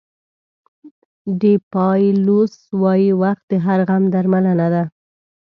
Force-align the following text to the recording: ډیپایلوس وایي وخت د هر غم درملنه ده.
ډیپایلوس 1.41 2.53
وایي 2.81 3.11
وخت 3.21 3.43
د 3.51 3.53
هر 3.65 3.79
غم 3.89 4.03
درملنه 4.13 4.67
ده. 4.73 4.83